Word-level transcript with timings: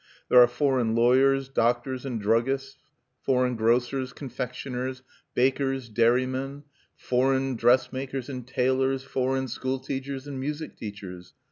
There 0.29 0.41
are 0.41 0.47
foreign 0.47 0.95
lawyers, 0.95 1.47
doctors, 1.47 2.07
and 2.07 2.19
druggists; 2.19 2.79
foreign 3.21 3.55
grocers, 3.55 4.13
confectioners, 4.13 5.03
bakers, 5.35 5.89
dairymen; 5.89 6.63
foreign 6.95 7.55
dress 7.55 7.93
makers 7.93 8.27
and 8.27 8.47
tailors; 8.47 9.03
foreign 9.03 9.47
school 9.47 9.77
teachers 9.77 10.25
and 10.25 10.39
music 10.39 10.75
teachers. 10.75 11.35